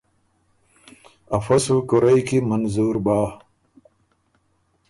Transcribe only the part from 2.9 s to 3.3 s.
بَۀ،